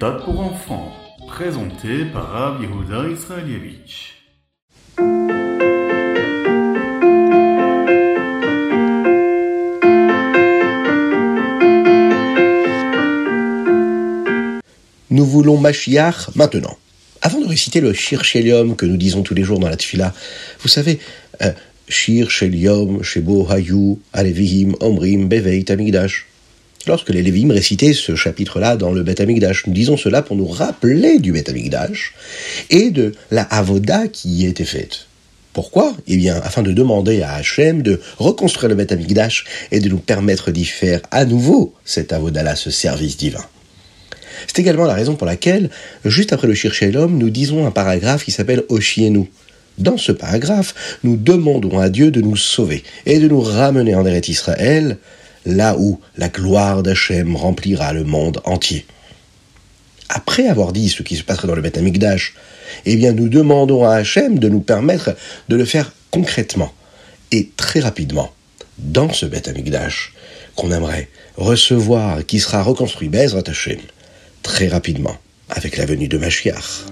méthode 0.00 0.24
pour 0.24 0.40
enfants, 0.40 0.92
présenté 1.28 2.06
par 2.06 2.30
Rav 2.30 2.62
Yehuda 2.62 3.06
Israelievich. 3.10 4.14
Nous 15.10 15.26
voulons 15.26 15.58
Mashiach 15.58 16.34
maintenant. 16.34 16.78
Avant 17.20 17.40
de 17.42 17.46
réciter 17.46 17.82
le 17.82 17.92
Shir 17.92 18.24
Shelium 18.24 18.76
que 18.76 18.86
nous 18.86 18.96
disons 18.96 19.22
tous 19.22 19.34
les 19.34 19.42
jours 19.42 19.58
dans 19.58 19.68
la 19.68 19.76
Tfila, 19.76 20.14
vous 20.60 20.68
savez, 20.68 20.98
euh, 21.42 21.52
Shir 21.88 22.30
Shelium, 22.30 23.02
Shebo 23.02 23.46
Hayu, 23.50 23.98
Alevihim, 24.14 24.76
Omrim, 24.80 25.28
Beveit, 25.28 25.70
Amigdash. 25.70 26.29
Lorsque 26.86 27.10
les 27.10 27.22
Lévim 27.22 27.52
récitaient 27.52 27.92
ce 27.92 28.16
chapitre-là 28.16 28.76
dans 28.76 28.90
le 28.90 29.02
Bet 29.02 29.20
Amigdash, 29.20 29.66
nous 29.66 29.74
disons 29.74 29.98
cela 29.98 30.22
pour 30.22 30.34
nous 30.34 30.46
rappeler 30.46 31.18
du 31.18 31.30
Bet 31.30 31.50
Amigdash 31.50 32.14
et 32.70 32.90
de 32.90 33.12
la 33.30 33.42
Avoda 33.42 34.08
qui 34.08 34.30
y 34.30 34.46
était 34.46 34.64
faite. 34.64 35.06
Pourquoi? 35.52 35.94
Eh 36.06 36.16
bien, 36.16 36.36
afin 36.36 36.62
de 36.62 36.72
demander 36.72 37.20
à 37.20 37.34
Hachem 37.34 37.82
de 37.82 38.00
reconstruire 38.16 38.70
le 38.70 38.76
Bet 38.76 38.92
Amigdash 38.94 39.44
et 39.72 39.80
de 39.80 39.90
nous 39.90 39.98
permettre 39.98 40.52
d'y 40.52 40.64
faire 40.64 41.02
à 41.10 41.26
nouveau 41.26 41.74
cet 41.84 42.14
Avoda-là, 42.14 42.56
ce 42.56 42.70
service 42.70 43.18
divin. 43.18 43.44
C'est 44.46 44.60
également 44.60 44.86
la 44.86 44.94
raison 44.94 45.16
pour 45.16 45.26
laquelle, 45.26 45.68
juste 46.06 46.32
après 46.32 46.46
le 46.46 46.54
Shir 46.54 46.72
Shalom, 46.72 47.18
nous 47.18 47.28
disons 47.28 47.66
un 47.66 47.70
paragraphe 47.70 48.24
qui 48.24 48.30
s'appelle 48.30 48.62
Oshienu. 48.70 49.30
Dans 49.76 49.98
ce 49.98 50.12
paragraphe, 50.12 50.98
nous 51.04 51.16
demandons 51.16 51.78
à 51.78 51.90
Dieu 51.90 52.10
de 52.10 52.22
nous 52.22 52.36
sauver 52.36 52.84
et 53.04 53.18
de 53.18 53.28
nous 53.28 53.40
ramener 53.40 53.94
en 53.94 54.06
Eretz 54.06 54.28
Israël, 54.28 54.96
là 55.46 55.76
où 55.78 56.00
la 56.16 56.28
gloire 56.28 56.82
d'Hachem 56.82 57.36
remplira 57.36 57.92
le 57.92 58.04
monde 58.04 58.40
entier. 58.44 58.86
Après 60.08 60.48
avoir 60.48 60.72
dit 60.72 60.88
ce 60.88 61.02
qui 61.02 61.16
se 61.16 61.22
passerait 61.22 61.48
dans 61.48 61.54
le 61.54 61.62
Beth 61.62 61.78
Amikdash, 61.78 62.34
eh 62.84 62.96
bien, 62.96 63.12
nous 63.12 63.28
demandons 63.28 63.84
à 63.84 63.94
Hachem 63.94 64.38
de 64.38 64.48
nous 64.48 64.60
permettre 64.60 65.16
de 65.48 65.56
le 65.56 65.64
faire 65.64 65.92
concrètement 66.10 66.72
et 67.32 67.50
très 67.56 67.80
rapidement 67.80 68.32
dans 68.78 69.12
ce 69.12 69.26
Beth 69.26 69.48
Amikdash 69.48 70.14
qu'on 70.56 70.72
aimerait 70.72 71.08
recevoir, 71.36 72.24
qui 72.26 72.40
sera 72.40 72.62
reconstruit 72.62 73.08
Bezrat 73.08 73.44
Hachem 73.46 73.78
très 74.42 74.68
rapidement 74.68 75.16
avec 75.48 75.76
la 75.76 75.86
venue 75.86 76.08
de 76.08 76.18
Mashiach. 76.18 76.86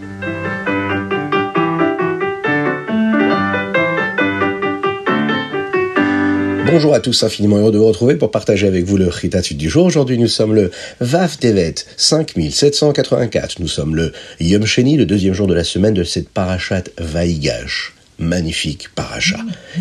Bonjour 6.71 6.93
à 6.93 7.01
tous, 7.01 7.23
infiniment 7.23 7.57
heureux 7.57 7.73
de 7.73 7.79
vous 7.79 7.87
retrouver 7.87 8.17
pour 8.17 8.31
partager 8.31 8.67
avec 8.67 8.85
vous 8.85 8.99
le 8.99 9.11
Chitat 9.11 9.41
du 9.41 9.71
jour. 9.71 9.87
Aujourd'hui, 9.87 10.19
nous 10.19 10.29
sommes 10.29 10.55
le 10.55 10.71
Vav 11.01 11.39
Tevet 11.39 11.77
5784. 11.97 13.61
Nous 13.61 13.69
sommes 13.69 13.97
le 13.97 14.13
Yom 14.39 14.67
Sheni, 14.67 14.99
le 14.99 15.07
deuxième 15.07 15.33
jour 15.33 15.47
de 15.47 15.55
la 15.55 15.65
semaine 15.65 15.95
de 15.95 16.05
cette 16.05 16.29
parachat 16.29 16.83
Vaïgash. 16.99 17.95
Magnifique 18.19 18.91
paracha. 18.95 19.39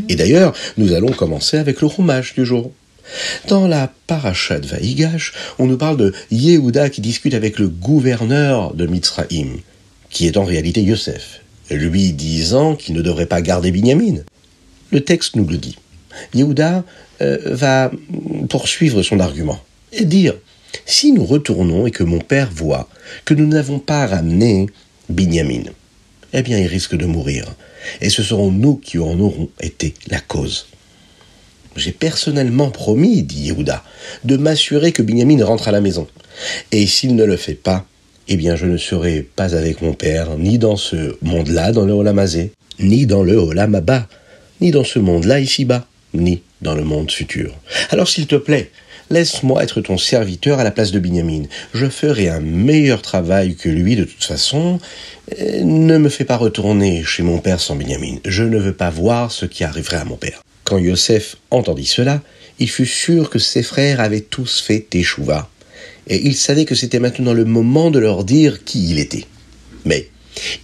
Et 0.08 0.16
d'ailleurs, 0.16 0.54
nous 0.78 0.94
allons 0.94 1.12
commencer 1.12 1.58
avec 1.58 1.82
le 1.82 1.90
Chumash 1.90 2.36
du 2.36 2.46
jour. 2.46 2.72
Dans 3.50 3.68
la 3.68 3.92
parachat 4.08 4.60
Vaïgash, 4.60 5.34
on 5.60 5.68
nous 5.68 5.78
parle 5.78 5.98
de 5.98 6.14
Yehuda 6.32 6.90
qui 6.90 7.02
discute 7.02 7.34
avec 7.34 7.60
le 7.60 7.68
gouverneur 7.68 8.74
de 8.74 8.86
Mitzraïm, 8.86 9.58
qui 10.10 10.26
est 10.26 10.38
en 10.38 10.46
réalité 10.46 10.84
Yosef, 10.84 11.42
lui 11.70 12.14
disant 12.14 12.76
qu'il 12.76 12.96
ne 12.96 13.02
devrait 13.02 13.26
pas 13.26 13.42
garder 13.42 13.72
Binyamin. 13.72 14.22
Le 14.92 15.02
texte 15.02 15.36
nous 15.36 15.46
le 15.46 15.58
dit. 15.58 15.76
Yehuda 16.34 16.84
euh, 17.22 17.38
va 17.46 17.92
poursuivre 18.50 19.02
son 19.04 19.20
argument 19.20 19.60
et 19.92 20.06
dire 20.06 20.34
si 20.86 21.12
nous 21.12 21.26
retournons 21.26 21.88
et 21.88 21.92
que 21.92 22.04
mon 22.04 22.20
père 22.20 22.50
voit 22.52 22.90
que 23.26 23.34
nous 23.34 23.48
n'avons 23.48 23.80
pas 23.80 24.06
ramené 24.06 24.68
Binyamin, 25.10 25.64
eh 26.34 26.42
bien 26.42 26.60
il 26.60 26.68
risque 26.68 26.96
de 26.96 27.06
mourir, 27.06 27.46
et 28.02 28.10
ce 28.10 28.24
seront 28.24 28.52
nous 28.52 28.76
qui 28.76 29.00
en 29.00 29.20
aurons 29.20 29.50
été 29.62 29.94
la 30.10 30.20
cause. 30.20 30.68
J'ai 31.76 31.92
personnellement 31.92 32.72
promis, 32.72 33.24
dit 33.24 33.48
Yehuda, 33.48 33.84
de 34.24 34.38
m'assurer 34.38 34.92
que 34.92 35.04
Binyamin 35.04 35.46
rentre 35.46 35.68
à 35.68 35.72
la 35.72 35.82
maison. 35.82 36.08
Et 36.72 36.88
s'il 36.88 37.16
ne 37.16 37.24
le 37.24 37.38
fait 37.38 37.54
pas, 37.54 37.86
eh 38.28 38.36
bien 38.36 38.56
je 38.56 38.66
ne 38.66 38.78
serai 38.78 39.22
pas 39.22 39.56
avec 39.56 39.82
mon 39.82 39.94
père, 39.94 40.38
ni 40.38 40.58
dans 40.58 40.76
ce 40.76 41.18
monde-là, 41.22 41.72
dans 41.72 41.86
le 41.86 41.94
Olamazé, 41.94 42.52
ni 42.80 43.06
dans 43.06 43.24
le 43.24 43.38
Olamaba, 43.38 44.08
ni 44.60 44.72
dans 44.72 44.84
ce 44.84 45.00
monde-là 45.00 45.40
ici-bas, 45.40 45.88
ni 46.14 46.42
dans 46.62 46.76
le 46.76 46.84
monde 46.84 47.12
futur. 47.12 47.54
Alors 47.90 48.08
s'il 48.08 48.28
te 48.28 48.36
plaît, 48.36 48.72
laisse-moi 49.10 49.64
être 49.64 49.82
ton 49.82 49.98
serviteur 49.98 50.60
à 50.60 50.64
la 50.64 50.72
place 50.72 50.92
de 50.92 51.00
Binyamin. 51.00 51.44
Je 51.74 51.88
ferai 51.88 52.30
un 52.30 52.40
meilleur 52.40 53.02
travail 53.02 53.56
que 53.56 53.70
lui 53.70 53.96
de 53.96 54.04
toute 54.04 54.24
façon. 54.24 54.80
Ne 55.64 55.98
me 55.98 56.10
fais 56.10 56.26
pas 56.26 56.38
retourner 56.38 57.04
chez 57.04 57.24
mon 57.24 57.40
père 57.40 57.60
sans 57.60 57.76
Binyamin. 57.76 58.18
Je 58.26 58.44
ne 58.44 58.58
veux 58.58 58.74
pas 58.74 58.90
voir 58.90 59.32
ce 59.32 59.46
qui 59.46 59.64
arriverait 59.64 59.98
à 59.98 60.06
mon 60.06 60.18
père. 60.18 60.42
Quand 60.64 60.78
Yosef 60.78 61.38
entendit 61.50 61.86
cela, 61.86 62.22
il 62.60 62.70
fut 62.70 62.86
sûr 62.86 63.30
que 63.30 63.40
ses 63.40 63.64
frères 63.64 64.02
avaient 64.02 64.22
tous 64.22 64.62
fait 64.62 64.82
Teshuva, 64.82 65.50
et 66.08 66.26
il 66.26 66.36
savait 66.36 66.66
que 66.66 66.76
c'était 66.76 67.00
maintenant 67.00 67.34
le 67.34 67.46
moment 67.46 67.92
de 67.92 68.00
leur 68.00 68.24
dire 68.24 68.64
qui 68.64 68.90
il 68.90 69.00
était. 69.00 69.26
Mais 69.86 70.10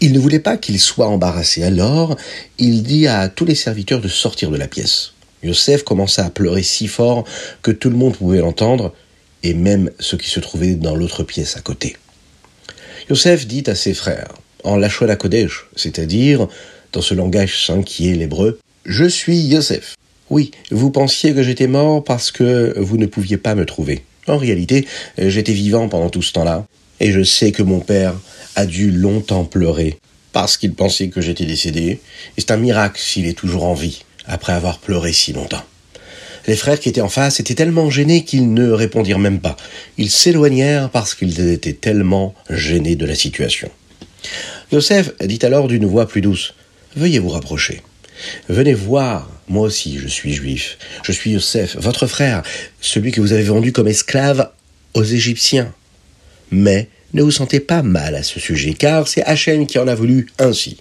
il 0.01 0.11
ne 0.11 0.19
voulait 0.19 0.39
pas 0.39 0.57
qu'ils 0.57 0.79
soient 0.79 1.07
embarrassés, 1.07 1.63
alors 1.63 2.17
il 2.57 2.83
dit 2.83 3.07
à 3.07 3.29
tous 3.29 3.45
les 3.45 3.55
serviteurs 3.55 4.01
de 4.01 4.07
sortir 4.07 4.49
de 4.51 4.57
la 4.57 4.67
pièce. 4.67 5.13
Yosef 5.43 5.83
commença 5.83 6.25
à 6.25 6.29
pleurer 6.29 6.63
si 6.63 6.87
fort 6.87 7.25
que 7.61 7.71
tout 7.71 7.89
le 7.89 7.97
monde 7.97 8.15
pouvait 8.15 8.39
l'entendre, 8.39 8.93
et 9.43 9.53
même 9.53 9.91
ceux 9.99 10.17
qui 10.17 10.29
se 10.29 10.39
trouvaient 10.39 10.75
dans 10.75 10.95
l'autre 10.95 11.23
pièce 11.23 11.57
à 11.57 11.61
côté. 11.61 11.97
Yosef 13.09 13.45
dit 13.45 13.63
à 13.67 13.75
ses 13.75 13.93
frères, 13.93 14.33
en 14.63 14.77
lâchant 14.77 15.05
la 15.05 15.17
Kodesh, 15.17 15.65
c'est-à-dire 15.75 16.47
dans 16.93 17.01
ce 17.01 17.13
langage 17.13 17.65
saint 17.65 17.83
qui 17.83 18.09
est 18.09 18.15
l'hébreu, 18.15 18.59
Je 18.85 19.05
suis 19.05 19.39
Yosef. 19.39 19.95
Oui, 20.29 20.51
vous 20.71 20.91
pensiez 20.91 21.33
que 21.33 21.43
j'étais 21.43 21.67
mort 21.67 22.03
parce 22.03 22.31
que 22.31 22.73
vous 22.77 22.97
ne 22.97 23.05
pouviez 23.05 23.37
pas 23.37 23.55
me 23.55 23.65
trouver. 23.65 24.03
En 24.27 24.37
réalité, 24.37 24.87
j'étais 25.17 25.53
vivant 25.53 25.89
pendant 25.89 26.09
tout 26.09 26.21
ce 26.21 26.33
temps-là, 26.33 26.65
et 26.99 27.11
je 27.11 27.23
sais 27.23 27.51
que 27.51 27.63
mon 27.63 27.79
père 27.79 28.13
a 28.55 28.65
dû 28.65 28.91
longtemps 28.91 29.45
pleurer 29.45 29.99
parce 30.31 30.57
qu'il 30.57 30.73
pensait 30.73 31.09
que 31.09 31.21
j'étais 31.21 31.45
décédé, 31.45 31.99
et 32.37 32.41
c'est 32.41 32.51
un 32.51 32.57
miracle 32.57 32.99
s'il 32.99 33.27
est 33.27 33.37
toujours 33.37 33.65
en 33.65 33.73
vie 33.73 34.03
après 34.25 34.53
avoir 34.53 34.79
pleuré 34.79 35.13
si 35.13 35.34
longtemps. 35.34 35.63
Les 36.47 36.56
frères 36.56 36.79
qui 36.79 36.89
étaient 36.89 37.01
en 37.01 37.09
face 37.09 37.39
étaient 37.39 37.56
tellement 37.56 37.89
gênés 37.89 38.25
qu'ils 38.25 38.53
ne 38.53 38.69
répondirent 38.69 39.19
même 39.19 39.39
pas. 39.39 39.56
Ils 39.97 40.11
s'éloignèrent 40.11 40.89
parce 40.89 41.16
qu'ils 41.16 41.39
étaient 41.39 41.73
tellement 41.73 42.35
gênés 42.50 42.95
de 42.95 43.06
la 43.06 43.16
situation. 43.16 43.69
Joseph 44.72 45.11
dit 45.22 45.39
alors 45.44 45.67
d'une 45.67 45.85
voix 45.85 46.07
plus 46.07 46.22
douce, 46.22 46.53
Veuillez 46.95 47.19
vous 47.19 47.29
rapprocher. 47.29 47.81
Venez 48.50 48.73
voir, 48.73 49.29
moi 49.47 49.66
aussi 49.66 49.97
je 49.97 50.07
suis 50.07 50.34
juif. 50.34 50.78
Je 51.03 51.11
suis 51.11 51.34
Joseph, 51.34 51.75
votre 51.78 52.07
frère, 52.07 52.44
celui 52.81 53.11
que 53.11 53.22
vous 53.22 53.34
avez 53.34 53.44
vendu 53.44 53.72
comme 53.72 53.88
esclave 53.88 54.51
aux 54.94 55.03
Égyptiens. 55.03 55.73
Mais 56.51 56.88
ne 57.13 57.23
vous 57.23 57.31
sentez 57.31 57.59
pas 57.59 57.81
mal 57.81 58.16
à 58.16 58.23
ce 58.23 58.40
sujet, 58.40 58.73
car 58.73 59.07
c'est 59.07 59.23
Hachem 59.23 59.66
qui 59.66 59.79
en 59.79 59.88
a 59.88 59.95
voulu 59.95 60.28
ainsi. 60.40 60.78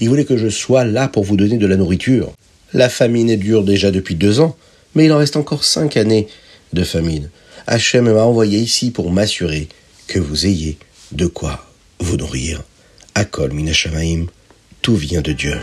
Il 0.00 0.08
voulait 0.08 0.24
que 0.24 0.36
je 0.36 0.48
sois 0.48 0.84
là 0.84 1.08
pour 1.08 1.24
vous 1.24 1.36
donner 1.36 1.58
de 1.58 1.66
la 1.66 1.76
nourriture. 1.76 2.32
La 2.72 2.88
famine 2.88 3.36
dure 3.36 3.64
déjà 3.64 3.90
depuis 3.90 4.14
deux 4.14 4.40
ans, 4.40 4.56
mais 4.94 5.06
il 5.06 5.12
en 5.12 5.18
reste 5.18 5.36
encore 5.36 5.64
cinq 5.64 5.96
années 5.96 6.28
de 6.72 6.84
famine. 6.84 7.30
Hachem 7.66 8.10
m'a 8.10 8.22
envoyé 8.22 8.58
ici 8.58 8.90
pour 8.90 9.10
m'assurer 9.10 9.68
que 10.06 10.18
vous 10.18 10.46
ayez 10.46 10.78
de 11.12 11.26
quoi 11.26 11.66
vous 11.98 12.16
nourrir. 12.16 12.62
Akol 13.14 13.52
Minashamaim, 13.52 14.26
tout 14.82 14.96
vient 14.96 15.20
de 15.20 15.32
Dieu. 15.32 15.56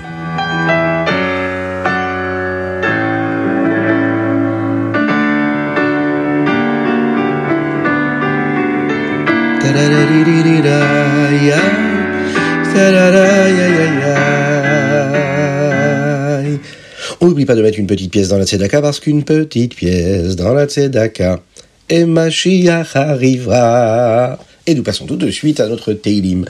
N'oublie 17.27 17.45
pas 17.45 17.55
de 17.55 17.61
mettre 17.61 17.77
une 17.77 17.87
petite 17.87 18.09
pièce 18.09 18.29
dans 18.29 18.37
la 18.37 18.45
tzedaka 18.45 18.81
parce 18.81 19.01
qu'une 19.01 19.25
petite 19.25 19.75
pièce 19.75 20.37
dans 20.37 20.53
la 20.53 20.65
tzedaka 20.65 21.41
et 21.89 22.05
Mashiach 22.05 22.95
arrivera. 22.95 24.39
Et 24.65 24.73
nous 24.73 24.81
passons 24.81 25.05
tout 25.05 25.17
de 25.17 25.29
suite 25.29 25.59
à 25.59 25.67
notre 25.67 25.91
Teilim. 25.91 26.45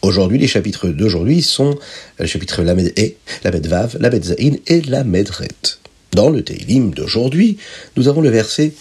Aujourd'hui, 0.00 0.38
les 0.38 0.46
chapitres 0.46 0.88
d'aujourd'hui 0.88 1.42
sont 1.42 1.76
le 2.18 2.24
chapitre 2.24 2.62
Lamed 2.62 2.94
E, 2.98 3.12
Lamed 3.44 3.66
Vav, 3.66 3.98
Lamed 4.00 4.24
Zain 4.24 4.52
et 4.66 4.80
Lamed 4.80 5.28
Ret. 5.28 5.78
Dans 6.12 6.30
le 6.30 6.42
Teilim 6.42 6.94
d'aujourd'hui, 6.94 7.58
nous 7.98 8.08
avons 8.08 8.22
le 8.22 8.30
verset 8.30 8.72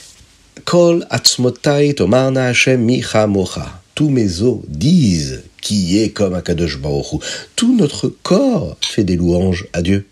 Kol 0.64 1.06
atzmotai 1.10 1.94
tomarna 1.94 2.46
Hashem. 2.46 2.90
Tous 3.96 4.10
mes 4.10 4.42
os 4.44 4.60
disent 4.70 5.44
qui 5.60 6.00
est 6.00 6.12
comme 6.12 6.36
Akadosh 6.36 6.80
Baruch 6.80 7.22
Tout 7.58 7.76
notre 7.76 8.08
corps 8.08 8.78
fait 8.80 9.04
des 9.04 9.18
louanges 9.18 9.68
à 9.74 9.82
Dieu 9.82 10.06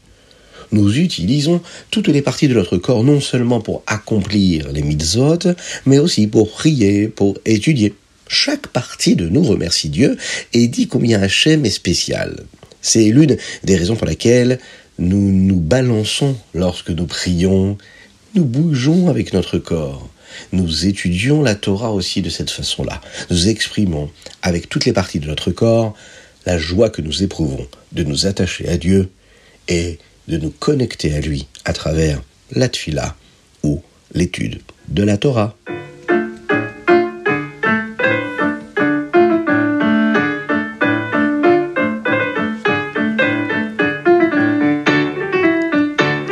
nous 0.71 0.97
utilisons 0.97 1.61
toutes 1.89 2.07
les 2.07 2.21
parties 2.21 2.47
de 2.47 2.53
notre 2.53 2.77
corps 2.77 3.03
non 3.03 3.19
seulement 3.19 3.61
pour 3.61 3.83
accomplir 3.87 4.71
les 4.71 4.81
mitzvot, 4.81 5.39
mais 5.85 5.99
aussi 5.99 6.27
pour 6.27 6.51
prier, 6.51 7.07
pour 7.07 7.37
étudier. 7.45 7.93
chaque 8.27 8.67
partie 8.67 9.15
de 9.15 9.27
nous 9.27 9.43
remercie 9.43 9.89
Dieu 9.89 10.17
et 10.53 10.67
dit 10.67 10.87
combien 10.87 11.21
Hachem 11.21 11.65
est 11.65 11.69
spécial. 11.69 12.43
C'est 12.81 13.03
l'une 13.05 13.37
des 13.63 13.75
raisons 13.75 13.95
pour 13.95 14.07
laquelle 14.07 14.59
nous 14.97 15.31
nous 15.31 15.59
balançons 15.59 16.35
lorsque 16.53 16.89
nous 16.89 17.05
prions, 17.05 17.77
nous 18.35 18.45
bougeons 18.45 19.09
avec 19.09 19.33
notre 19.33 19.57
corps. 19.57 20.09
Nous 20.53 20.85
étudions 20.85 21.41
la 21.41 21.55
Torah 21.55 21.91
aussi 21.91 22.21
de 22.21 22.29
cette 22.29 22.49
façon-là. 22.49 23.01
Nous 23.29 23.49
exprimons 23.49 24.09
avec 24.41 24.69
toutes 24.69 24.85
les 24.85 24.93
parties 24.93 25.19
de 25.19 25.27
notre 25.27 25.51
corps 25.51 25.93
la 26.45 26.57
joie 26.57 26.89
que 26.89 27.01
nous 27.01 27.23
éprouvons 27.23 27.67
de 27.91 28.03
nous 28.03 28.25
attacher 28.25 28.67
à 28.67 28.77
Dieu 28.77 29.09
et 29.67 29.99
de 30.31 30.37
nous 30.37 30.49
connecter 30.49 31.13
à 31.13 31.19
lui 31.19 31.47
à 31.65 31.73
travers 31.73 32.21
la 32.51 32.69
tfila 32.69 33.17
ou 33.63 33.81
l'étude 34.13 34.61
de 34.87 35.03
la 35.03 35.17
Torah. 35.17 35.57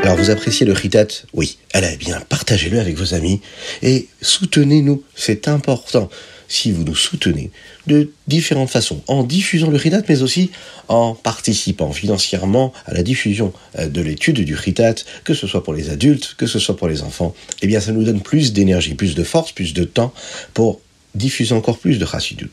Alors 0.01 0.15
vous 0.15 0.29
appréciez 0.29 0.65
le 0.65 0.71
Ritat 0.71 1.07
Oui, 1.33 1.57
allez 1.73 1.97
bien, 1.97 2.21
partagez-le 2.29 2.79
avec 2.79 2.95
vos 2.95 3.13
amis 3.13 3.41
et 3.81 4.07
soutenez-nous, 4.21 5.03
c'est 5.13 5.49
important 5.49 6.09
si 6.49 6.71
vous 6.71 6.83
nous 6.83 6.95
soutenez 6.95 7.51
de 7.87 8.11
différentes 8.27 8.69
façons, 8.69 9.01
en 9.07 9.23
diffusant 9.23 9.69
le 9.69 9.77
Ritat, 9.77 10.01
mais 10.09 10.21
aussi 10.21 10.51
en 10.87 11.13
participant 11.13 11.93
financièrement 11.93 12.73
à 12.85 12.93
la 12.93 13.03
diffusion 13.03 13.53
euh, 13.77 13.87
de 13.87 14.01
l'étude 14.01 14.41
du 14.41 14.55
Ritat, 14.55 14.95
que 15.23 15.33
ce 15.33 15.47
soit 15.47 15.63
pour 15.63 15.73
les 15.73 15.89
adultes, 15.89 16.35
que 16.37 16.47
ce 16.47 16.59
soit 16.59 16.75
pour 16.75 16.89
les 16.89 17.03
enfants, 17.03 17.33
eh 17.61 17.67
bien 17.67 17.79
ça 17.79 17.91
nous 17.91 18.03
donne 18.03 18.21
plus 18.21 18.51
d'énergie, 18.51 18.95
plus 18.95 19.15
de 19.15 19.23
force, 19.23 19.51
plus 19.51 19.73
de 19.73 19.83
temps 19.85 20.13
pour 20.53 20.81
diffuser 21.15 21.53
encore 21.53 21.77
plus 21.77 21.97
de 21.99 22.05
Chassidut. 22.05 22.51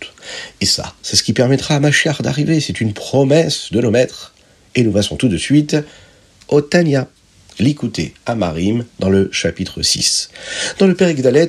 Et 0.61 0.67
ça, 0.67 0.95
c'est 1.03 1.17
ce 1.17 1.23
qui 1.23 1.33
permettra 1.33 1.77
à 1.77 1.81
Machiar 1.81 2.23
d'arriver, 2.23 2.61
c'est 2.61 2.81
une 2.81 2.93
promesse 2.93 3.73
de 3.73 3.81
nos 3.81 3.91
maîtres. 3.91 4.35
Et 4.75 4.83
nous 4.83 4.93
passons 4.93 5.17
tout 5.17 5.29
de 5.29 5.37
suite 5.37 5.77
au 6.49 6.61
Tanya 6.61 7.09
l'écouter 7.59 8.15
à 8.27 8.35
Marim 8.35 8.85
dans 8.99 9.09
le 9.09 9.31
chapitre 9.33 9.83
6. 9.83 10.31
Dans 10.79 10.87
le 10.87 10.95
Père 10.95 11.15
Dalet, 11.15 11.49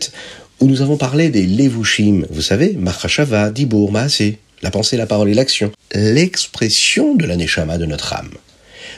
où 0.59 0.68
nous 0.68 0.81
avons 0.81 0.98
parlé 0.98 1.30
des 1.30 1.45
Levushim, 1.45 2.25
vous 2.30 2.42
savez, 2.42 2.74
Machashava, 2.74 3.51
Dibur, 3.51 3.92
Maaseh, 3.92 4.39
la 4.62 4.71
pensée, 4.71 4.98
la 4.98 5.06
parole 5.06 5.30
et 5.30 5.33
l'action, 5.33 5.71
l'expression 5.94 7.15
de 7.15 7.25
la 7.25 7.36
Neshama 7.36 7.77
de 7.77 7.86
notre 7.86 8.13
âme. 8.13 8.31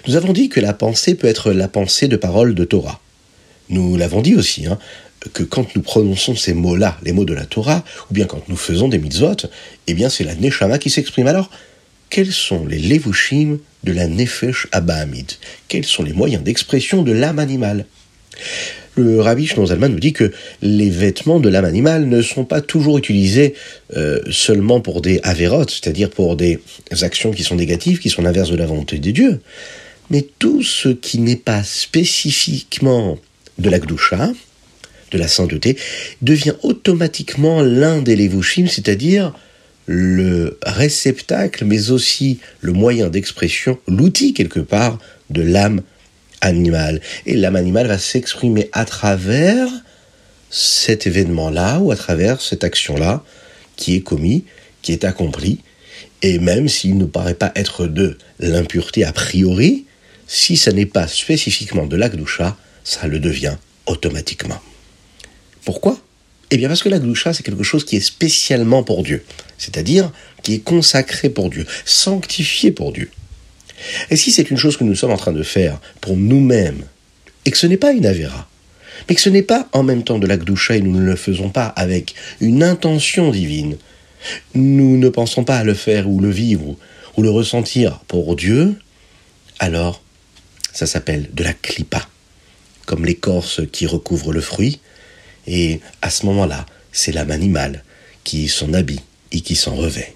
Nous 0.07 0.15
avons 0.15 0.31
dit 0.31 0.49
que 0.49 0.59
la 0.59 0.73
pensée 0.73 1.15
peut 1.15 1.27
être 1.27 1.51
la 1.51 1.67
pensée 1.67 2.07
de 2.07 2.15
parole 2.15 2.55
de 2.55 2.63
Torah. 2.63 3.01
Nous 3.69 3.97
l'avons 3.97 4.21
dit 4.21 4.35
aussi, 4.35 4.67
hein, 4.67 4.79
que 5.33 5.43
quand 5.43 5.75
nous 5.75 5.81
prononçons 5.81 6.35
ces 6.35 6.53
mots-là, 6.53 6.97
les 7.03 7.11
mots 7.11 7.25
de 7.25 7.33
la 7.33 7.45
Torah, 7.45 7.83
ou 8.09 8.13
bien 8.13 8.25
quand 8.25 8.47
nous 8.47 8.55
faisons 8.55 8.87
des 8.87 8.97
mitzvot, 8.97 9.35
eh 9.87 9.93
bien 9.93 10.09
c'est 10.09 10.23
la 10.23 10.35
Neshama 10.35 10.79
qui 10.79 10.89
s'exprime. 10.89 11.27
Alors, 11.27 11.49
quels 12.09 12.31
sont 12.31 12.65
les 12.65 12.79
levushim 12.79 13.59
de 13.83 13.91
la 13.91 14.07
nefesh 14.07 14.67
abahamid 14.71 15.33
Quels 15.67 15.85
sont 15.85 16.03
les 16.03 16.13
moyens 16.13 16.43
d'expression 16.43 17.03
de 17.03 17.11
l'âme 17.11 17.39
animale? 17.39 17.85
Le 18.95 19.21
rabbi 19.21 19.47
Zalman 19.47 19.89
nous 19.89 19.99
dit 19.99 20.13
que 20.13 20.31
les 20.61 20.89
vêtements 20.89 21.39
de 21.39 21.49
l'âme 21.49 21.65
animale 21.65 22.07
ne 22.07 22.21
sont 22.21 22.45
pas 22.45 22.61
toujours 22.61 22.97
utilisés 22.97 23.53
euh, 23.95 24.19
seulement 24.29 24.81
pour 24.81 25.01
des 25.01 25.19
avérotes, 25.23 25.71
c'est-à-dire 25.71 26.09
pour 26.09 26.35
des 26.35 26.59
actions 27.01 27.31
qui 27.31 27.43
sont 27.43 27.55
négatives, 27.55 27.99
qui 27.99 28.09
sont 28.09 28.21
l'inverse 28.21 28.49
de 28.49 28.57
la 28.57 28.65
volonté 28.65 28.97
des 28.97 29.11
dieux, 29.11 29.39
mais 30.09 30.25
tout 30.39 30.63
ce 30.63 30.89
qui 30.89 31.19
n'est 31.19 31.35
pas 31.35 31.63
spécifiquement 31.63 33.17
de 33.57 33.69
la 33.69 33.79
gdusha, 33.79 34.31
de 35.11 35.17
la 35.17 35.27
sainteté, 35.27 35.77
devient 36.21 36.55
automatiquement 36.63 37.61
l'un 37.61 38.01
des 38.01 38.15
levushim, 38.15 38.67
c'est-à-dire 38.67 39.33
le 39.85 40.59
réceptacle, 40.63 41.65
mais 41.65 41.89
aussi 41.89 42.39
le 42.61 42.73
moyen 42.73 43.09
d'expression, 43.09 43.79
l'outil 43.87 44.33
quelque 44.33 44.59
part 44.59 44.99
de 45.31 45.41
l'âme 45.41 45.81
animale. 46.41 47.01
Et 47.25 47.35
l'âme 47.35 47.55
animale 47.55 47.87
va 47.87 47.97
s'exprimer 47.97 48.69
à 48.71 48.85
travers 48.85 49.67
cet 50.49 51.07
événement-là 51.07 51.79
ou 51.79 51.91
à 51.91 51.95
travers 51.95 52.41
cette 52.41 52.63
action-là 52.63 53.23
qui 53.75 53.95
est 53.95 54.01
commis, 54.01 54.45
qui 54.81 54.91
est 54.91 55.03
accomplie. 55.03 55.59
Et 56.21 56.39
même 56.39 56.67
s'il 56.67 56.97
ne 56.97 57.05
paraît 57.05 57.35
pas 57.35 57.51
être 57.55 57.87
de 57.87 58.17
l'impureté 58.39 59.05
a 59.05 59.13
priori, 59.13 59.85
si 60.27 60.57
ça 60.57 60.71
n'est 60.71 60.85
pas 60.85 61.07
spécifiquement 61.07 61.85
de 61.85 61.95
l'akdoucha, 61.95 62.57
ça 62.83 63.07
le 63.07 63.19
devient 63.19 63.55
automatiquement. 63.85 64.59
Pourquoi? 65.65 65.99
Eh 66.51 66.57
bien 66.57 66.67
parce 66.67 66.81
que 66.81 66.89
la 66.89 66.99
gloucha, 66.99 67.33
c'est 67.33 67.43
quelque 67.43 67.63
chose 67.63 67.85
qui 67.85 67.95
est 67.95 68.01
spécialement 68.01 68.83
pour 68.83 69.03
Dieu, 69.03 69.23
c'est-à-dire 69.57 70.11
qui 70.41 70.55
est 70.55 70.59
consacré 70.59 71.29
pour 71.29 71.49
Dieu, 71.49 71.65
sanctifié 71.85 72.71
pour 72.71 72.91
Dieu. 72.91 73.11
Et 74.09 74.15
si 74.15 74.31
c'est 74.31 74.49
une 74.49 74.57
chose 74.57 74.77
que 74.77 74.83
nous 74.83 74.95
sommes 74.95 75.11
en 75.11 75.17
train 75.17 75.33
de 75.33 75.43
faire 75.43 75.79
pour 76.01 76.17
nous-mêmes, 76.17 76.83
et 77.45 77.51
que 77.51 77.57
ce 77.57 77.67
n'est 77.67 77.77
pas 77.77 77.91
une 77.91 78.05
avéra, 78.05 78.47
mais 79.07 79.15
que 79.15 79.21
ce 79.21 79.29
n'est 79.29 79.43
pas 79.43 79.67
en 79.73 79.83
même 79.83 80.03
temps 80.03 80.19
de 80.19 80.27
la 80.27 80.37
gloucha 80.37 80.75
et 80.75 80.81
nous 80.81 80.91
ne 80.91 81.05
le 81.05 81.15
faisons 81.15 81.49
pas 81.49 81.67
avec 81.67 82.15
une 82.41 82.63
intention 82.63 83.31
divine, 83.31 83.77
nous 84.53 84.97
ne 84.97 85.09
pensons 85.09 85.43
pas 85.43 85.57
à 85.57 85.63
le 85.63 85.73
faire 85.73 86.09
ou 86.09 86.19
le 86.19 86.29
vivre 86.29 86.75
ou 87.17 87.21
le 87.21 87.29
ressentir 87.29 87.99
pour 88.07 88.35
Dieu, 88.35 88.75
alors 89.59 90.01
ça 90.73 90.85
s'appelle 90.85 91.29
de 91.33 91.43
la 91.43 91.53
clipa, 91.53 92.07
comme 92.85 93.05
l'écorce 93.05 93.61
qui 93.71 93.87
recouvre 93.87 94.31
le 94.31 94.41
fruit, 94.41 94.79
et 95.47 95.79
à 96.01 96.09
ce 96.09 96.25
moment-là, 96.27 96.65
c'est 96.91 97.11
l'âme 97.11 97.31
animale 97.31 97.83
qui 98.23 98.47
s'en 98.47 98.73
habille 98.73 99.01
et 99.31 99.41
qui 99.41 99.55
s'en 99.55 99.75
revêt. 99.75 100.15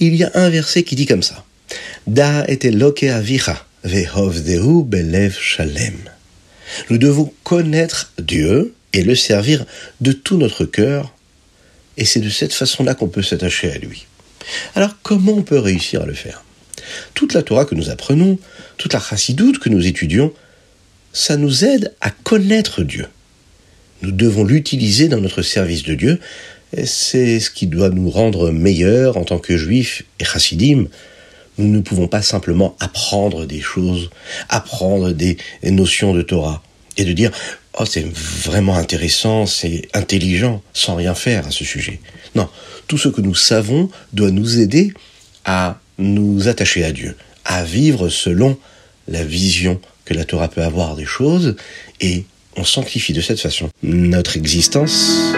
Il 0.00 0.14
y 0.14 0.24
a 0.24 0.30
un 0.34 0.50
verset 0.50 0.82
qui 0.82 0.96
dit 0.96 1.06
comme 1.06 1.22
ça. 1.22 1.44
Da 2.06 2.44
et 2.48 2.58
avicha, 3.10 3.66
vehovdehu 3.84 4.84
belev 4.84 5.36
shalem. 5.38 5.96
Nous 6.90 6.98
devons 6.98 7.32
connaître 7.44 8.12
Dieu 8.18 8.74
et 8.92 9.02
le 9.02 9.14
servir 9.14 9.64
de 10.00 10.12
tout 10.12 10.36
notre 10.36 10.64
cœur, 10.64 11.14
et 11.96 12.04
c'est 12.04 12.20
de 12.20 12.30
cette 12.30 12.52
façon-là 12.52 12.94
qu'on 12.94 13.08
peut 13.08 13.22
s'attacher 13.22 13.70
à 13.70 13.78
lui. 13.78 14.06
Alors 14.74 14.96
comment 15.02 15.32
on 15.32 15.42
peut 15.42 15.58
réussir 15.58 16.02
à 16.02 16.06
le 16.06 16.14
faire? 16.14 16.44
Toute 17.14 17.34
la 17.34 17.42
Torah 17.42 17.64
que 17.64 17.74
nous 17.74 17.90
apprenons, 17.90 18.38
toute 18.76 18.92
la 18.92 19.00
chassidoute 19.00 19.58
que 19.58 19.68
nous 19.68 19.86
étudions, 19.86 20.32
ça 21.12 21.36
nous 21.36 21.64
aide 21.64 21.94
à 22.00 22.10
connaître 22.10 22.82
Dieu. 22.82 23.06
Nous 24.02 24.12
devons 24.12 24.44
l'utiliser 24.44 25.08
dans 25.08 25.20
notre 25.20 25.42
service 25.42 25.82
de 25.82 25.94
Dieu, 25.94 26.20
c'est 26.84 27.40
ce 27.40 27.50
qui 27.50 27.66
doit 27.66 27.90
nous 27.90 28.10
rendre 28.10 28.50
meilleurs 28.50 29.16
en 29.16 29.24
tant 29.24 29.38
que 29.38 29.56
juifs 29.56 30.02
et 30.20 30.24
chassidim, 30.24 30.86
nous 31.58 31.68
ne 31.68 31.80
pouvons 31.80 32.08
pas 32.08 32.22
simplement 32.22 32.76
apprendre 32.78 33.44
des 33.46 33.60
choses, 33.60 34.10
apprendre 34.48 35.12
des 35.12 35.38
notions 35.64 36.14
de 36.14 36.22
Torah 36.22 36.62
et 36.96 37.04
de 37.04 37.12
dire 37.12 37.30
oh 37.78 37.84
c'est 37.84 38.06
vraiment 38.06 38.76
intéressant, 38.76 39.46
c'est 39.46 39.88
intelligent, 39.94 40.62
sans 40.72 40.94
rien 40.94 41.14
faire 41.14 41.46
à 41.46 41.50
ce 41.50 41.64
sujet. 41.64 42.00
Non, 42.34 42.48
tout 42.86 42.98
ce 42.98 43.08
que 43.08 43.20
nous 43.20 43.34
savons 43.34 43.90
doit 44.12 44.30
nous 44.30 44.60
aider 44.60 44.92
à 45.44 45.80
nous 45.98 46.48
attacher 46.48 46.84
à 46.84 46.92
Dieu, 46.92 47.16
à 47.44 47.64
vivre 47.64 48.08
selon 48.08 48.58
la 49.08 49.24
vision 49.24 49.80
que 50.04 50.14
la 50.14 50.24
Torah 50.24 50.48
peut 50.48 50.62
avoir 50.62 50.96
des 50.96 51.06
choses, 51.06 51.56
et 52.00 52.24
on 52.56 52.64
sanctifie 52.64 53.12
de 53.12 53.20
cette 53.20 53.40
façon 53.40 53.70
notre 53.82 54.36
existence. 54.36 55.32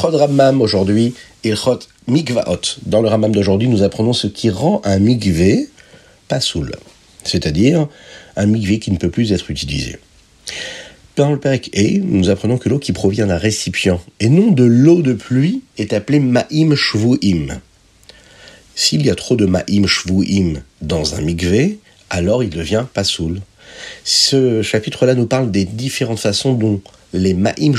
Ilchot 0.00 0.16
Ramam 0.16 0.62
aujourd'hui, 0.62 1.12
Ilchot 1.44 1.80
Mikvaot. 2.06 2.78
Dans 2.86 3.02
le 3.02 3.08
Ramam 3.10 3.32
d'aujourd'hui, 3.32 3.68
nous 3.68 3.82
apprenons 3.82 4.14
ce 4.14 4.28
qui 4.28 4.48
rend 4.48 4.80
un 4.84 4.98
mikvé 4.98 5.68
pasoul, 6.26 6.72
c'est-à-dire 7.22 7.86
un 8.34 8.46
mikvé 8.46 8.78
qui 8.78 8.92
ne 8.92 8.96
peut 8.96 9.10
plus 9.10 9.30
être 9.34 9.50
utilisé. 9.50 9.98
Dans 11.16 11.30
le 11.30 11.38
Perek 11.38 11.70
E, 11.76 12.00
nous 12.02 12.30
apprenons 12.30 12.56
que 12.56 12.70
l'eau 12.70 12.78
qui 12.78 12.94
provient 12.94 13.26
d'un 13.26 13.36
récipient 13.36 14.00
et 14.20 14.30
non 14.30 14.52
de 14.52 14.64
l'eau 14.64 15.02
de 15.02 15.12
pluie 15.12 15.60
est 15.76 15.92
appelée 15.92 16.20
Ma'im 16.20 16.74
Shvu'im. 16.74 17.60
S'il 18.74 19.04
y 19.04 19.10
a 19.10 19.14
trop 19.14 19.36
de 19.36 19.44
Ma'im 19.44 19.86
Shvu'im 19.86 20.62
dans 20.80 21.14
un 21.14 21.20
mikvé, 21.20 21.78
alors 22.08 22.42
il 22.42 22.48
devient 22.48 22.86
pasoul. 22.94 23.42
Ce 24.04 24.62
chapitre-là 24.62 25.14
nous 25.14 25.26
parle 25.26 25.50
des 25.50 25.66
différentes 25.66 26.20
façons 26.20 26.54
dont 26.54 26.80
les 27.12 27.34
ma'im 27.34 27.74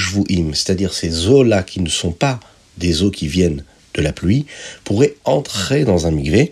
c'est-à-dire 0.53 0.93
ces 0.93 1.27
eaux-là 1.27 1.63
qui 1.63 1.79
ne 1.79 1.89
sont 1.89 2.11
pas 2.11 2.39
des 2.77 3.03
eaux 3.03 3.11
qui 3.11 3.27
viennent 3.27 3.63
de 3.93 4.01
la 4.01 4.13
pluie 4.13 4.45
pourrait 4.83 5.15
entrer 5.25 5.83
dans 5.83 6.07
un 6.07 6.11
migvé 6.11 6.51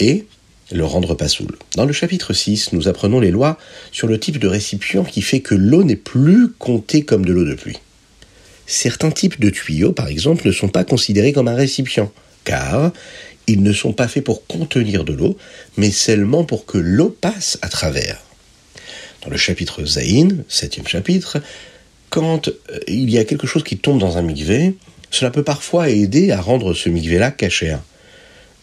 et 0.00 0.26
le 0.70 0.84
rendre 0.84 1.14
pas 1.14 1.28
saoul. 1.28 1.56
Dans 1.76 1.86
le 1.86 1.92
chapitre 1.92 2.32
6, 2.32 2.72
nous 2.72 2.88
apprenons 2.88 3.20
les 3.20 3.30
lois 3.30 3.58
sur 3.90 4.06
le 4.06 4.20
type 4.20 4.38
de 4.38 4.48
récipient 4.48 5.04
qui 5.04 5.22
fait 5.22 5.40
que 5.40 5.54
l'eau 5.54 5.82
n'est 5.82 5.96
plus 5.96 6.50
comptée 6.50 7.04
comme 7.04 7.24
de 7.24 7.32
l'eau 7.32 7.44
de 7.44 7.54
pluie. 7.54 7.78
Certains 8.66 9.10
types 9.10 9.40
de 9.40 9.48
tuyaux, 9.48 9.92
par 9.92 10.08
exemple, 10.08 10.46
ne 10.46 10.52
sont 10.52 10.68
pas 10.68 10.84
considérés 10.84 11.32
comme 11.32 11.48
un 11.48 11.54
récipient, 11.54 12.12
car 12.44 12.92
ils 13.46 13.62
ne 13.62 13.72
sont 13.72 13.94
pas 13.94 14.08
faits 14.08 14.24
pour 14.24 14.46
contenir 14.46 15.04
de 15.04 15.14
l'eau, 15.14 15.38
mais 15.78 15.90
seulement 15.90 16.44
pour 16.44 16.66
que 16.66 16.76
l'eau 16.76 17.08
passe 17.08 17.58
à 17.62 17.68
travers. 17.68 18.20
Dans 19.22 19.30
le 19.30 19.38
chapitre 19.38 19.84
Zaïn, 19.84 20.44
septième 20.48 20.86
chapitre, 20.86 21.38
quand 22.10 22.48
euh, 22.48 22.78
il 22.86 23.10
y 23.10 23.18
a 23.18 23.24
quelque 23.24 23.46
chose 23.46 23.64
qui 23.64 23.78
tombe 23.78 23.98
dans 23.98 24.18
un 24.18 24.22
migvé, 24.22 24.74
cela 25.10 25.30
peut 25.30 25.42
parfois 25.42 25.88
aider 25.88 26.30
à 26.30 26.40
rendre 26.40 26.74
ce 26.74 26.88
migvé-là 26.88 27.30
cachère. 27.30 27.80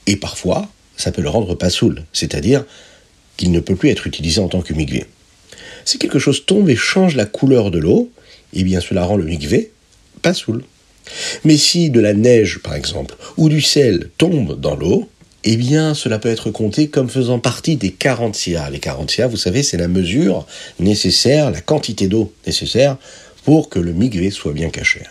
Et 0.08 0.16
parfois, 0.16 0.68
ça 0.98 1.12
peut 1.12 1.22
le 1.22 1.30
rendre 1.30 1.56
pas 1.56 1.70
saoul, 1.70 2.04
c'est-à-dire 2.14 2.64
qu'il 3.38 3.52
ne 3.52 3.60
peut 3.60 3.76
plus 3.76 3.90
être 3.90 4.08
utilisé 4.08 4.40
en 4.40 4.48
tant 4.48 4.62
que 4.62 4.74
migvé. 4.74 5.06
Si 5.84 6.00
quelque 6.00 6.20
chose 6.20 6.46
tombe 6.46 6.70
et 6.70 6.76
change 6.76 7.16
la 7.16 7.26
couleur 7.26 7.72
de 7.72 7.80
l'eau, 7.80 8.12
eh 8.54 8.64
bien 8.64 8.80
cela 8.80 9.04
rend 9.04 9.18
le 9.18 9.26
migvé 9.26 9.72
pas 10.22 10.34
saoul. 10.34 10.64
Mais 11.44 11.58
si 11.58 11.90
de 11.92 12.00
la 12.00 12.14
neige, 12.14 12.60
par 12.64 12.74
exemple, 12.74 13.16
ou 13.38 13.50
du 13.50 13.62
sel 13.62 14.10
tombe 14.18 14.60
dans 14.60 14.76
l'eau, 14.76 15.08
eh 15.48 15.58
bien, 15.58 15.94
cela 15.94 16.18
peut 16.18 16.30
être 16.30 16.50
compté 16.50 16.88
comme 16.88 17.08
faisant 17.08 17.38
partie 17.38 17.76
des 17.76 17.92
40 17.92 18.36
sia. 18.36 18.68
Les 18.72 18.80
40 18.80 19.12
sia, 19.12 19.28
vous 19.28 19.38
savez, 19.38 19.62
c'est 19.62 19.78
la 19.78 19.88
mesure 19.88 20.48
nécessaire, 20.80 21.52
la 21.52 21.62
quantité 21.62 22.08
d'eau 22.08 22.34
nécessaire 22.48 22.98
pour 23.46 23.70
que 23.70 23.80
le 23.80 23.94
migvé 23.94 24.32
soit 24.32 24.54
bien 24.54 24.70
caché. 24.70 25.02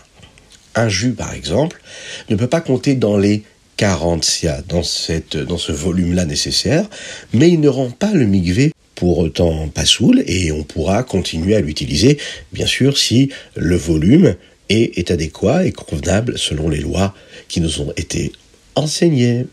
Un 0.74 0.88
jus, 0.88 1.12
par 1.12 1.32
exemple, 1.32 1.80
ne 2.28 2.36
peut 2.36 2.48
pas 2.48 2.60
compter 2.60 2.94
dans 2.94 3.16
les 3.16 3.44
40 3.76 4.24
sia, 4.24 4.62
dans, 4.68 4.82
ce 4.82 5.72
volume-là 5.72 6.24
nécessaire, 6.24 6.88
mais 7.32 7.48
il 7.48 7.60
ne 7.60 7.68
rend 7.68 7.90
pas 7.90 8.12
le 8.12 8.26
migvé 8.26 8.72
pour 8.94 9.18
autant 9.18 9.68
pas 9.68 9.84
saoul 9.84 10.22
et 10.26 10.52
on 10.52 10.62
pourra 10.62 11.02
continuer 11.02 11.56
à 11.56 11.60
l'utiliser, 11.60 12.18
bien 12.52 12.66
sûr, 12.66 12.98
si 12.98 13.30
le 13.56 13.76
volume 13.76 14.36
est 14.68 15.10
adéquat 15.10 15.66
et 15.66 15.72
convenable 15.72 16.38
selon 16.38 16.68
les 16.68 16.80
lois 16.80 17.14
qui 17.48 17.60
nous 17.60 17.80
ont 17.80 17.92
été 17.96 18.32
enseignées. 18.74 19.46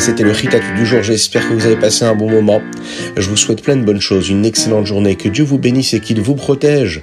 Voilà, 0.00 0.12
c'était 0.12 0.24
le 0.24 0.32
Ritatu 0.32 0.74
du 0.74 0.86
jour. 0.86 1.02
J'espère 1.02 1.48
que 1.48 1.52
vous 1.52 1.66
avez 1.66 1.76
passé 1.76 2.04
un 2.04 2.14
bon 2.14 2.30
moment. 2.30 2.62
Je 3.16 3.28
vous 3.28 3.36
souhaite 3.36 3.62
plein 3.62 3.76
de 3.76 3.84
bonnes 3.84 4.00
choses, 4.00 4.30
une 4.30 4.44
excellente 4.44 4.86
journée. 4.86 5.14
Que 5.16 5.28
Dieu 5.28 5.44
vous 5.44 5.58
bénisse 5.58 5.92
et 5.94 6.00
qu'il 6.00 6.20
vous 6.20 6.34
protège. 6.34 7.02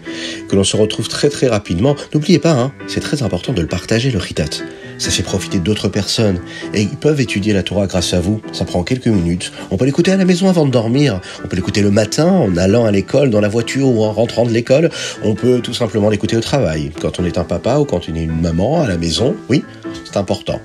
Que 0.49 0.55
l'on 0.55 0.63
se 0.63 0.75
retrouve 0.75 1.07
très 1.07 1.29
très 1.29 1.47
rapidement. 1.47 1.95
N'oubliez 2.13 2.39
pas, 2.39 2.53
hein, 2.53 2.71
c'est 2.87 2.99
très 2.99 3.23
important 3.23 3.53
de 3.53 3.61
le 3.61 3.67
partager, 3.67 4.09
le 4.09 4.17
Ritat. 4.17 4.63
Ça 4.97 5.11
fait 5.11 5.21
profiter 5.21 5.59
d'autres 5.59 5.89
personnes. 5.89 6.39
Et 6.73 6.81
ils 6.81 6.97
peuvent 6.97 7.21
étudier 7.21 7.53
la 7.53 7.61
Torah 7.61 7.85
grâce 7.85 8.13
à 8.13 8.19
vous. 8.19 8.41
Ça 8.51 8.65
prend 8.65 8.83
quelques 8.83 9.07
minutes. 9.07 9.51
On 9.69 9.77
peut 9.77 9.85
l'écouter 9.85 10.11
à 10.11 10.17
la 10.17 10.25
maison 10.25 10.49
avant 10.49 10.65
de 10.65 10.71
dormir. 10.71 11.21
On 11.45 11.47
peut 11.47 11.55
l'écouter 11.55 11.81
le 11.81 11.91
matin 11.91 12.27
en 12.27 12.57
allant 12.57 12.85
à 12.85 12.91
l'école, 12.91 13.29
dans 13.29 13.41
la 13.41 13.49
voiture 13.49 13.87
ou 13.87 14.03
en 14.03 14.11
rentrant 14.11 14.45
de 14.45 14.51
l'école. 14.51 14.89
On 15.23 15.35
peut 15.35 15.59
tout 15.59 15.73
simplement 15.73 16.09
l'écouter 16.09 16.35
au 16.35 16.41
travail. 16.41 16.91
Quand 16.99 17.19
on 17.19 17.25
est 17.25 17.37
un 17.37 17.43
papa 17.43 17.77
ou 17.77 17.85
quand 17.85 18.09
on 18.09 18.15
est 18.15 18.23
une 18.23 18.41
maman 18.41 18.81
à 18.81 18.87
la 18.87 18.97
maison. 18.97 19.35
Oui, 19.49 19.63
c'est 20.03 20.17
important. 20.17 20.59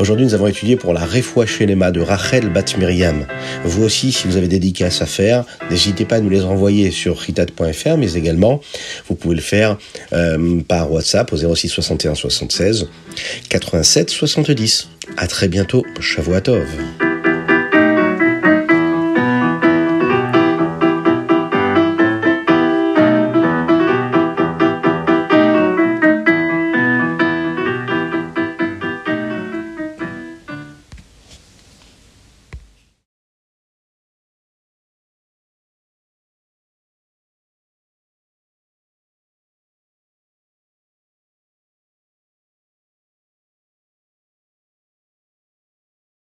Aujourd'hui, 0.00 0.24
nous 0.24 0.32
avons 0.32 0.46
étudié 0.46 0.76
pour 0.76 0.94
la 0.94 1.04
Refoua 1.04 1.44
Shelema 1.44 1.90
de 1.90 2.00
Rachel 2.00 2.48
Bat 2.48 2.64
Miriam. 2.78 3.26
Vous 3.64 3.82
aussi, 3.84 4.12
si 4.12 4.26
vous 4.26 4.38
avez 4.38 4.48
des 4.48 4.58
dédicaces 4.58 5.02
à 5.02 5.06
faire, 5.06 5.44
n'hésitez 5.70 6.06
pas 6.06 6.16
à 6.16 6.20
nous 6.20 6.30
les 6.30 6.42
envoyer 6.42 6.90
sur 6.90 7.18
ritat.fr, 7.18 7.98
mais 7.98 8.14
également, 8.14 8.62
vous 9.08 9.14
pouvez 9.14 9.34
le 9.34 9.42
faire 9.42 9.76
euh, 10.14 10.62
par 10.66 10.90
WhatsApp 10.90 11.30
au 11.34 11.54
06 11.54 11.68
61 11.68 12.14
76 12.14 12.88
87 13.50 14.08
70. 14.08 14.88
À 15.18 15.26
très 15.26 15.48
bientôt. 15.48 15.84
Shavuatov. 16.00 16.66